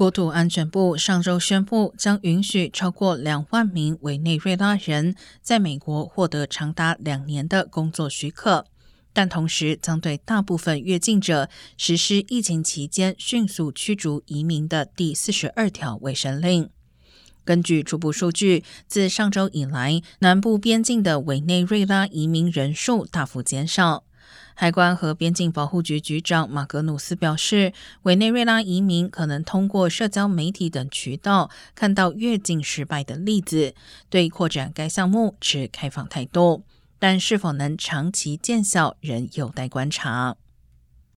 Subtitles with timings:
[0.00, 8.64] 国土安全部上周宣布，将允许超过两万名委内瑞拉人在美国获得长达两年的工作许可，
[9.12, 16.70] 但同时将对大部分越境者实施疫情期间迅速驱逐移民的第四十二条卫生令。
[17.44, 24.04] 根据初步数据，自上周以来，南部边境的委内瑞拉移民人数大幅减少。
[24.54, 33.74] 海关和边境保护局局长马格努斯表示，委内瑞拉移民可能通过社交媒体等渠道看到越境失败的例子，
[34.08, 36.64] 对扩展该项目持开放态度，
[36.98, 40.36] 但是否能长期见效仍有待观察。